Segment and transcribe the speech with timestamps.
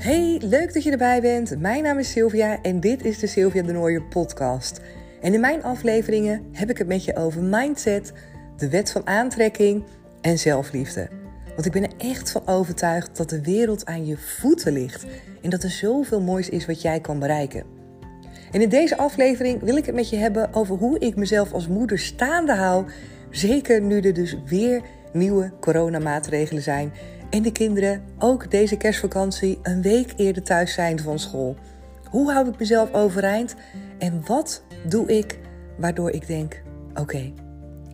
[0.00, 1.58] Hey, leuk dat je erbij bent.
[1.58, 4.80] Mijn naam is Sylvia en dit is de Sylvia de Nooier podcast.
[5.20, 8.12] En in mijn afleveringen heb ik het met je over mindset,
[8.56, 9.84] de wet van aantrekking
[10.20, 11.08] en zelfliefde.
[11.54, 15.06] Want ik ben er echt van overtuigd dat de wereld aan je voeten ligt
[15.42, 17.64] en dat er zoveel moois is wat jij kan bereiken.
[18.52, 21.68] En in deze aflevering wil ik het met je hebben over hoe ik mezelf als
[21.68, 22.86] moeder staande hou,
[23.30, 24.82] zeker nu er dus weer
[25.12, 26.92] nieuwe coronamaatregelen zijn
[27.30, 31.56] en de kinderen ook deze kerstvakantie een week eerder thuis zijn van school.
[32.10, 33.54] Hoe hou ik mezelf overeind
[33.98, 35.38] en wat doe ik
[35.76, 36.62] waardoor ik denk:
[36.94, 37.32] oké,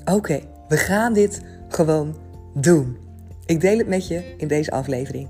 [0.05, 2.17] oké, we gaan dit gewoon
[2.55, 2.97] doen.
[3.47, 5.29] Ik deel het met je in deze aflevering.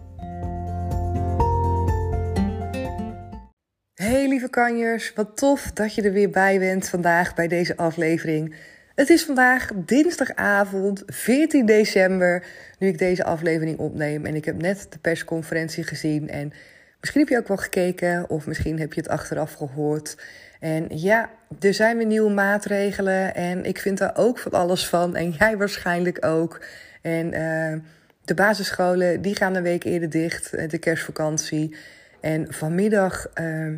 [3.94, 8.54] Hey lieve kanjers, wat tof dat je er weer bij bent vandaag bij deze aflevering.
[8.96, 12.44] Het is vandaag dinsdagavond 14 december,
[12.78, 14.26] nu ik deze aflevering opneem.
[14.26, 16.28] En ik heb net de persconferentie gezien.
[16.28, 16.52] En
[17.00, 20.16] misschien heb je ook wel gekeken, of misschien heb je het achteraf gehoord.
[20.60, 21.30] En ja,
[21.60, 23.34] er zijn weer nieuwe maatregelen.
[23.34, 25.16] En ik vind daar ook van alles van.
[25.16, 26.64] En jij waarschijnlijk ook.
[27.02, 27.80] En uh,
[28.24, 31.76] de basisscholen die gaan een week eerder dicht, eh, de kerstvakantie.
[32.20, 33.74] En vanmiddag uh,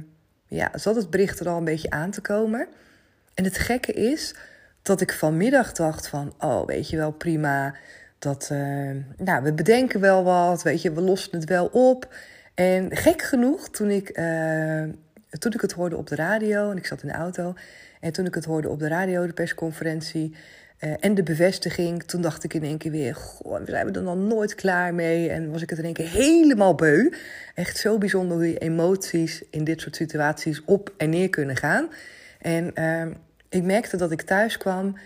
[0.47, 2.67] ja, zat het bericht er al een beetje aan te komen.
[3.35, 4.35] En het gekke is
[4.89, 7.75] dat ik vanmiddag dacht van, oh, weet je wel, prima.
[8.19, 12.15] Dat, uh, nou, we bedenken wel wat, weet je, we lossen het wel op.
[12.55, 14.83] En gek genoeg, toen ik, uh,
[15.39, 17.55] toen ik het hoorde op de radio, en ik zat in de auto,
[18.01, 20.35] en toen ik het hoorde op de radio, de persconferentie
[20.81, 24.05] uh, en de bevestiging, toen dacht ik in één keer weer, goh, zijn we er
[24.05, 25.31] dan nooit klaar mee?
[25.31, 27.11] En was ik het in één keer helemaal beu.
[27.55, 31.89] Echt zo bijzonder hoe je emoties in dit soort situaties op en neer kunnen gaan.
[32.39, 32.75] En
[33.49, 34.99] ik merkte dat ik thuis kwam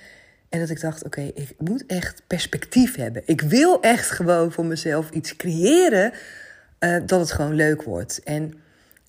[0.49, 3.23] en dat ik dacht: oké, ik moet echt perspectief hebben.
[3.25, 6.13] Ik wil echt gewoon voor mezelf iets creëren
[6.81, 8.21] uh, dat het gewoon leuk wordt.
[8.23, 8.55] En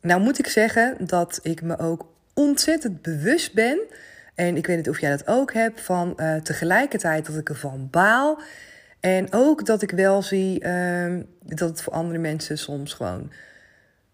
[0.01, 3.79] nou moet ik zeggen dat ik me ook ontzettend bewust ben.
[4.35, 7.87] En ik weet niet of jij dat ook hebt, van uh, tegelijkertijd dat ik ervan
[7.91, 8.41] baal.
[8.99, 13.31] En ook dat ik wel zie uh, dat het voor andere mensen soms gewoon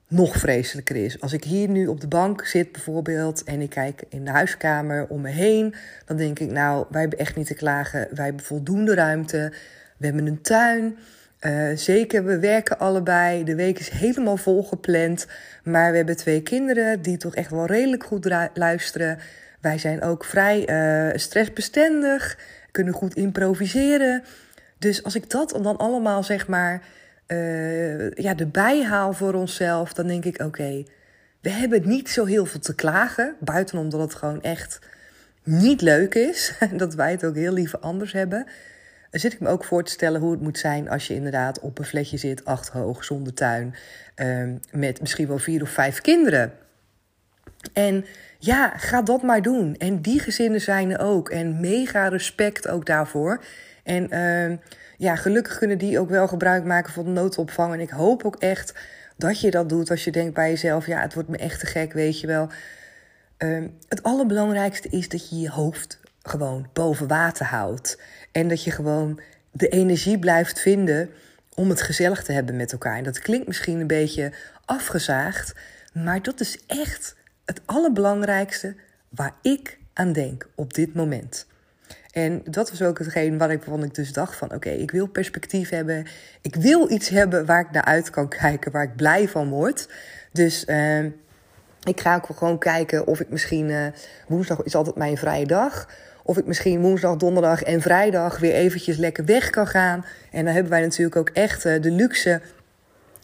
[0.09, 1.21] nog vreselijker is.
[1.21, 5.07] Als ik hier nu op de bank zit bijvoorbeeld en ik kijk in de huiskamer
[5.07, 5.75] om me heen,
[6.05, 8.07] dan denk ik, nou, wij hebben echt niet te klagen.
[8.11, 9.51] Wij hebben voldoende ruimte.
[9.97, 10.97] We hebben een tuin.
[11.41, 13.43] Uh, zeker, we werken allebei.
[13.43, 15.27] De week is helemaal volgepland.
[15.63, 19.17] Maar we hebben twee kinderen die toch echt wel redelijk goed luisteren.
[19.61, 22.37] Wij zijn ook vrij uh, stressbestendig,
[22.71, 24.23] kunnen goed improviseren.
[24.77, 26.81] Dus als ik dat dan allemaal zeg maar
[27.31, 30.83] uh, ja, erbij haal voor onszelf, dan denk ik: oké,
[31.41, 33.35] we hebben niet zo heel veel te klagen.
[33.39, 34.79] Buiten omdat het gewoon echt
[35.43, 36.53] niet leuk is.
[36.59, 38.45] En dat wij het ook heel liever anders hebben.
[39.09, 41.59] Dan zit ik me ook voor te stellen hoe het moet zijn als je inderdaad
[41.59, 43.75] op een vletje zit, acht hoog, zonder tuin.
[44.15, 46.53] Uh, met misschien wel vier of vijf kinderen.
[47.73, 48.05] En
[48.39, 49.75] ja, ga dat maar doen.
[49.75, 51.29] En die gezinnen zijn er ook.
[51.29, 53.43] En mega respect ook daarvoor.
[53.89, 54.57] En uh,
[54.97, 57.73] ja, gelukkig kunnen die ook wel gebruik maken van de noodopvang.
[57.73, 58.73] En ik hoop ook echt
[59.17, 61.65] dat je dat doet als je denkt bij jezelf: ja, het wordt me echt te
[61.65, 62.49] gek, weet je wel.
[63.37, 68.01] Uh, het allerbelangrijkste is dat je je hoofd gewoon boven water houdt.
[68.31, 69.19] En dat je gewoon
[69.51, 71.09] de energie blijft vinden
[71.55, 72.97] om het gezellig te hebben met elkaar.
[72.97, 74.31] En dat klinkt misschien een beetje
[74.65, 75.53] afgezaagd,
[75.93, 78.75] maar dat is echt het allerbelangrijkste
[79.09, 81.47] waar ik aan denk op dit moment.
[82.11, 84.53] En dat was ook hetgeen ik, waarvan ik dus dacht van...
[84.53, 86.05] oké, ik wil perspectief hebben.
[86.41, 89.89] Ik wil iets hebben waar ik naar uit kan kijken, waar ik blij van word.
[90.31, 91.03] Dus uh,
[91.83, 93.69] ik ga ook gewoon kijken of ik misschien...
[93.69, 93.85] Uh,
[94.27, 95.89] woensdag is altijd mijn vrije dag...
[96.23, 100.05] Of ik misschien woensdag, donderdag en vrijdag weer eventjes lekker weg kan gaan.
[100.31, 102.41] En dan hebben wij natuurlijk ook echt uh, de luxe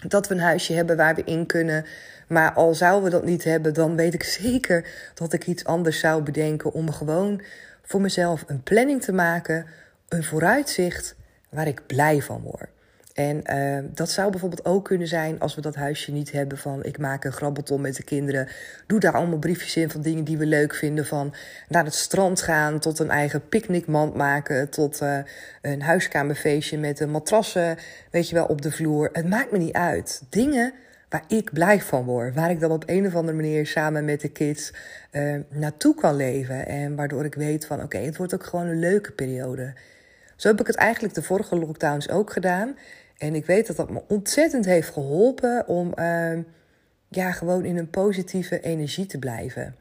[0.08, 1.86] dat we een huisje hebben waar we in kunnen.
[2.28, 6.00] Maar al zouden we dat niet hebben, dan weet ik zeker dat ik iets anders
[6.00, 7.42] zou bedenken om gewoon
[7.86, 9.66] voor mezelf een planning te maken,
[10.10, 11.16] een vooruitzicht
[11.50, 12.70] waar ik blij van word.
[13.16, 16.84] En uh, dat zou bijvoorbeeld ook kunnen zijn als we dat huisje niet hebben van
[16.84, 18.48] ik maak een grabbelton met de kinderen.
[18.88, 21.06] Doe daar allemaal briefjes in van dingen die we leuk vinden.
[21.06, 21.34] Van
[21.68, 25.18] naar het strand gaan, tot een eigen picknickmand maken, tot uh,
[25.62, 27.78] een huiskamerfeestje met een matrassen,
[28.12, 29.10] weet je wel, op de vloer.
[29.14, 30.22] Het maakt me niet uit.
[30.30, 30.74] Dingen
[31.10, 32.36] waar ik blij van word.
[32.36, 34.74] Waar ik dan op een of andere manier samen met de kids
[35.12, 36.68] uh, naartoe kan leven.
[36.68, 39.74] En waardoor ik weet van oké, het wordt ook gewoon een leuke periode.
[40.36, 42.78] Zo heb ik het eigenlijk de vorige lockdowns ook gedaan.
[43.18, 46.38] En ik weet dat dat me ontzettend heeft geholpen om uh,
[47.10, 49.76] ja, gewoon in een positieve energie te blijven.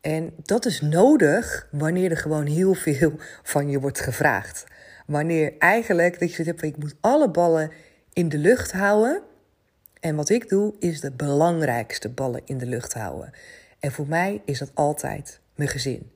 [0.00, 3.12] En dat is nodig wanneer er gewoon heel veel
[3.42, 4.64] van je wordt gevraagd.
[5.06, 7.70] Wanneer eigenlijk dat je zegt, ik moet alle ballen
[8.12, 9.22] in de lucht houden
[10.04, 13.32] En wat ik doe, is de belangrijkste ballen in de lucht houden.
[13.78, 16.10] En voor mij is dat altijd mijn gezin.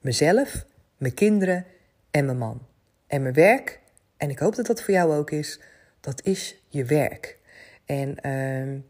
[0.00, 0.64] Mezelf,
[0.96, 1.64] mijn kinderen
[2.10, 2.66] en mijn man.
[3.06, 3.80] En mijn werk,
[4.16, 5.60] en ik hoop dat dat voor jou ook is,
[6.00, 7.38] dat is je werk.
[7.84, 8.80] En uh,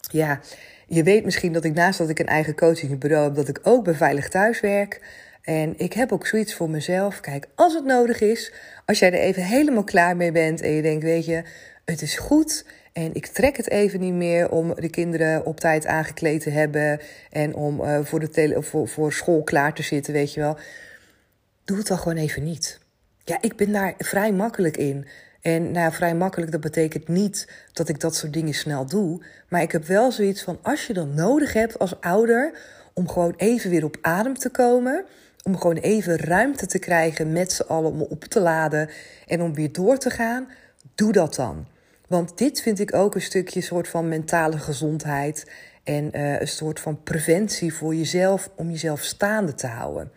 [0.00, 0.40] ja,
[0.86, 3.84] je weet misschien dat ik naast dat ik een eigen coachingbureau heb, dat ik ook
[3.84, 5.00] bij Veilig Thuis werk.
[5.42, 7.20] En ik heb ook zoiets voor mezelf.
[7.20, 8.52] Kijk, als het nodig is,
[8.84, 11.42] als jij er even helemaal klaar mee bent en je denkt, weet je,
[11.84, 12.64] het is goed
[12.96, 17.00] en ik trek het even niet meer om de kinderen op tijd aangekleed te hebben
[17.30, 20.58] en om uh, voor, de voor school klaar te zitten, weet je wel.
[21.64, 22.78] Doe het dan gewoon even niet.
[23.24, 25.06] Ja, ik ben daar vrij makkelijk in.
[25.40, 29.22] En nou, vrij makkelijk, dat betekent niet dat ik dat soort dingen snel doe.
[29.48, 32.58] Maar ik heb wel zoiets van, als je dan nodig hebt als ouder
[32.94, 35.04] om gewoon even weer op adem te komen,
[35.42, 38.90] om gewoon even ruimte te krijgen met z'n allen om op te laden
[39.26, 40.48] en om weer door te gaan,
[40.94, 41.74] doe dat dan.
[42.06, 45.50] Want dit vind ik ook een stukje soort van mentale gezondheid
[45.84, 50.10] en uh, een soort van preventie voor jezelf om jezelf staande te houden.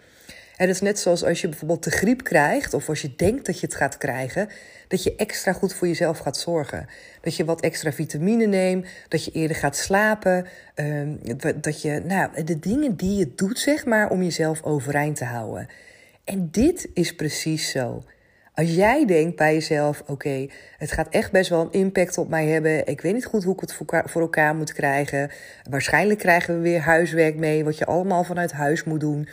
[0.60, 3.46] En dat is net zoals als je bijvoorbeeld de griep krijgt, of als je denkt
[3.46, 4.50] dat je het gaat krijgen,
[4.88, 6.88] dat je extra goed voor jezelf gaat zorgen.
[7.22, 10.48] Dat je wat extra vitamine neemt, dat je eerder gaat slapen.
[10.76, 11.10] Uh,
[11.56, 15.68] dat je, nou, de dingen die je doet, zeg maar, om jezelf overeind te houden.
[16.24, 18.04] En dit is precies zo.
[18.60, 20.48] Als jij denkt bij jezelf: oké,
[20.78, 22.88] het gaat echt best wel een impact op mij hebben.
[22.88, 23.74] Ik weet niet goed hoe ik het
[24.06, 25.32] voor elkaar moet krijgen.
[25.70, 29.28] Waarschijnlijk krijgen we weer huiswerk mee, wat je allemaal vanuit huis moet doen.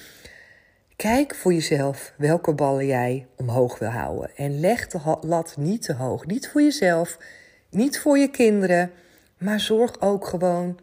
[0.97, 4.31] Kijk voor jezelf welke ballen jij omhoog wil houden.
[4.37, 6.27] En leg de lat niet te hoog.
[6.27, 7.19] Niet voor jezelf,
[7.71, 8.91] niet voor je kinderen.
[9.39, 10.79] Maar zorg ook gewoon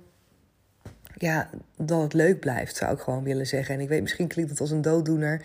[1.18, 3.76] ja, dat het leuk blijft, zou ik gewoon willen zeggen.
[3.76, 5.42] En ik weet, misschien klinkt het als een dooddoener.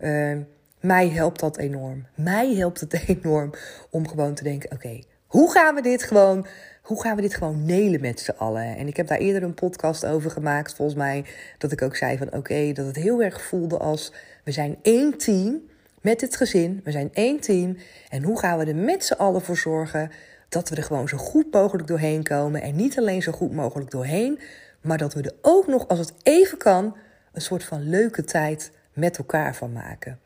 [0.00, 0.36] Uh,
[0.80, 2.06] mij helpt dat enorm.
[2.14, 3.50] Mij helpt het enorm
[3.90, 6.46] om gewoon te denken: oké, hoe gaan we dit gewoon
[6.88, 8.76] hoe gaan we dit gewoon nelen met z'n allen?
[8.76, 11.24] En ik heb daar eerder een podcast over gemaakt, volgens mij,
[11.58, 14.12] dat ik ook zei van oké, dat het heel erg voelde als
[14.44, 15.60] we zijn één team
[16.00, 17.76] met het gezin, we zijn één team.
[18.08, 20.10] En hoe gaan we er met z'n allen voor zorgen
[20.48, 22.62] dat we er gewoon zo goed mogelijk doorheen komen?
[22.62, 24.40] En niet alleen zo goed mogelijk doorheen,
[24.80, 26.96] maar dat we er ook nog, als het even kan,
[27.32, 30.18] een soort van leuke tijd met elkaar van maken.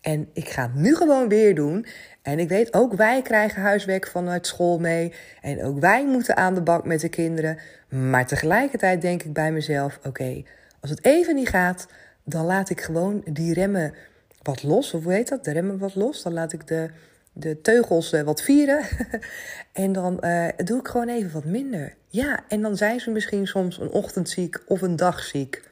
[0.00, 1.86] En ik ga het nu gewoon weer doen.
[2.22, 5.12] En ik weet, ook wij krijgen huiswerk vanuit school mee.
[5.40, 7.58] En ook wij moeten aan de bak met de kinderen.
[7.88, 10.42] Maar tegelijkertijd denk ik bij mezelf: oké,
[10.80, 11.86] als het even niet gaat,
[12.24, 13.94] dan laat ik gewoon die remmen
[14.42, 14.94] wat los.
[14.94, 15.44] Of hoe heet dat?
[15.44, 16.22] De remmen wat los.
[16.22, 16.90] Dan laat ik de,
[17.32, 18.84] de teugels uh, wat vieren.
[19.72, 21.94] en dan uh, doe ik gewoon even wat minder.
[22.08, 25.68] Ja, en dan zijn ze misschien soms een ochtend ziek of een dag ziek.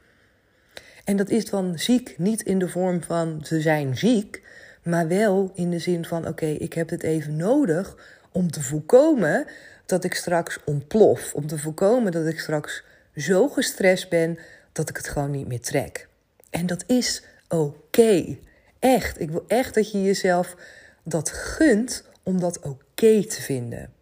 [1.08, 4.42] En dat is dan ziek niet in de vorm van ze zijn ziek,
[4.82, 7.96] maar wel in de zin van: oké, ik heb het even nodig
[8.32, 9.46] om te voorkomen
[9.86, 11.34] dat ik straks ontplof.
[11.34, 12.84] Om te voorkomen dat ik straks
[13.16, 14.38] zo gestrest ben
[14.72, 16.08] dat ik het gewoon niet meer trek.
[16.50, 18.38] En dat is oké.
[18.78, 19.20] Echt.
[19.20, 20.56] Ik wil echt dat je jezelf
[21.02, 23.92] dat gunt om dat oké te vinden.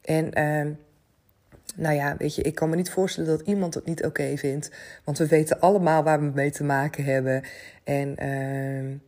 [0.00, 0.74] En uh,
[1.76, 4.70] nou ja, weet je, ik kan me niet voorstellen dat iemand het niet oké vindt.
[5.04, 7.42] Want we weten allemaal waar we mee te maken hebben.
[7.84, 8.98] En uh,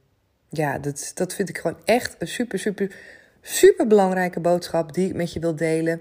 [0.49, 2.97] ja, dat, dat vind ik gewoon echt een super, super,
[3.41, 6.01] super belangrijke boodschap die ik met je wil delen.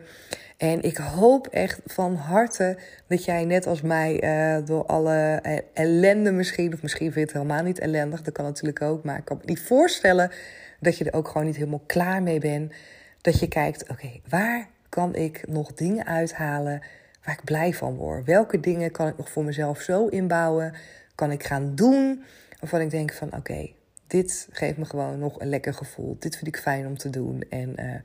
[0.58, 5.42] En ik hoop echt van harte dat jij net als mij uh, door alle
[5.74, 9.18] ellende misschien, of misschien vind je het helemaal niet ellendig, dat kan natuurlijk ook, maar
[9.18, 10.32] ik kan me niet voorstellen
[10.80, 12.74] dat je er ook gewoon niet helemaal klaar mee bent.
[13.22, 16.82] Dat je kijkt, oké, waar kan ik nog dingen uithalen
[17.24, 18.26] waar ik blij van word?
[18.26, 20.74] Welke dingen kan ik nog voor mezelf zo inbouwen?
[21.16, 22.24] Kan ik gaan doen
[22.60, 23.70] waarvan ik denk van oké,
[24.08, 26.16] dit geeft me gewoon nog een lekker gevoel.
[26.20, 27.44] Dit vind ik fijn om te doen.
[27.50, 27.96] En uh,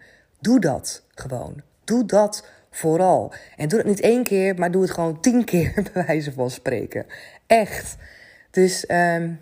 [0.41, 1.63] doe dat gewoon.
[1.85, 3.33] Doe dat vooral.
[3.57, 6.51] En doe het niet één keer, maar doe het gewoon tien keer, bij wijze van
[6.51, 7.07] spreken.
[7.47, 7.97] Echt.
[8.51, 9.41] Dus, um,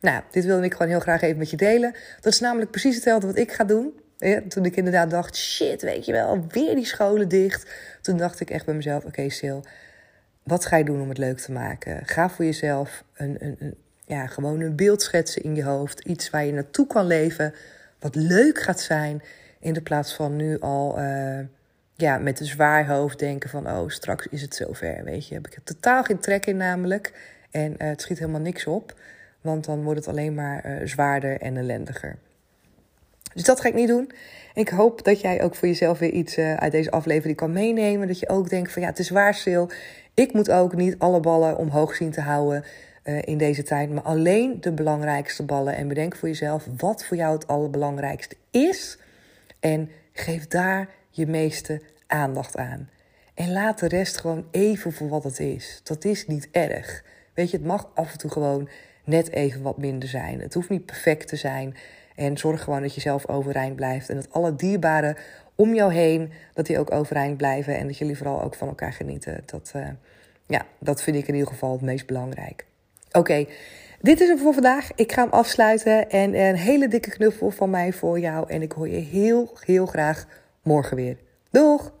[0.00, 1.94] nou, dit wilde ik gewoon heel graag even met je delen.
[2.20, 3.92] Dat is namelijk precies hetzelfde wat ik ga doen.
[4.48, 7.70] Toen ik inderdaad dacht, shit, weet je wel, weer die scholen dicht.
[8.00, 9.60] Toen dacht ik echt bij mezelf, oké Sil,
[10.42, 12.06] wat ga je doen om het leuk te maken?
[12.06, 13.76] Ga voor jezelf een, een, een,
[14.06, 16.00] ja, gewoon een beeld schetsen in je hoofd.
[16.00, 17.54] Iets waar je naartoe kan leven,
[17.98, 19.22] wat leuk gaat zijn.
[19.60, 21.38] In de plaats van nu al uh,
[21.96, 25.34] ja, met een zwaar hoofd denken van, oh, straks is het zover, weet je.
[25.34, 27.12] Ik heb totaal geen trek in namelijk.
[27.50, 28.94] En uh, het schiet helemaal niks op.
[29.40, 32.18] Want dan wordt het alleen maar uh, zwaarder en ellendiger.
[33.34, 34.10] Dus dat ga ik niet doen.
[34.54, 38.08] Ik hoop dat jij ook voor jezelf weer iets uh, uit deze aflevering kan meenemen.
[38.08, 39.70] Dat je ook denkt van ja, het is waar stil.
[40.14, 42.64] Ik moet ook niet alle ballen omhoog zien te houden
[43.04, 43.90] uh, in deze tijd.
[43.90, 45.76] Maar alleen de belangrijkste ballen.
[45.76, 48.98] En bedenk voor jezelf wat voor jou het allerbelangrijkste is.
[49.60, 52.90] En geef daar je meeste aandacht aan.
[53.34, 55.80] En laat de rest gewoon even voor wat het is.
[55.82, 57.04] Dat is niet erg.
[57.34, 58.68] Weet je, het mag af en toe gewoon
[59.04, 60.40] net even wat minder zijn.
[60.40, 61.76] Het hoeft niet perfect te zijn.
[62.16, 64.08] En zorg gewoon dat je zelf overeind blijft.
[64.08, 65.16] En dat alle dierbaren
[65.54, 67.78] om jou heen, dat die ook overeind blijven.
[67.78, 69.42] En dat jullie vooral ook van elkaar genieten.
[69.46, 69.88] Dat, uh,
[70.46, 72.66] ja, dat vind ik in ieder geval het meest belangrijk.
[73.12, 73.46] Oké,
[74.00, 74.90] dit is hem voor vandaag.
[74.94, 76.10] Ik ga hem afsluiten.
[76.10, 78.48] En een hele dikke knuffel van mij voor jou.
[78.48, 80.26] En ik hoor je heel, heel graag
[80.62, 81.16] morgen weer.
[81.50, 81.92] Doeg!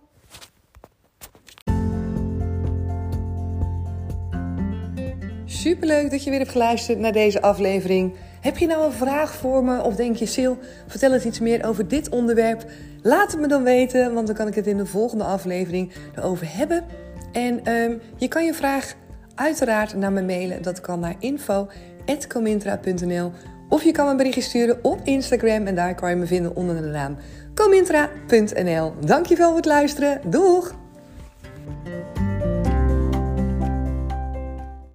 [5.44, 8.14] Superleuk dat je weer hebt geluisterd naar deze aflevering.
[8.42, 10.54] Heb je nou een vraag voor me of denk je, Sil,
[10.86, 12.64] vertel eens iets meer over dit onderwerp?
[13.02, 16.56] Laat het me dan weten, want dan kan ik het in de volgende aflevering erover
[16.56, 16.84] hebben.
[17.32, 18.94] En um, je kan je vraag
[19.34, 20.62] uiteraard naar me mailen.
[20.62, 23.32] Dat kan naar info.comintra.nl
[23.68, 26.56] Of je kan me een berichtje sturen op Instagram en daar kan je me vinden
[26.56, 27.16] onder de naam
[27.54, 28.92] comintra.nl.
[29.00, 30.20] Dankjewel voor het luisteren.
[30.30, 30.81] Doeg!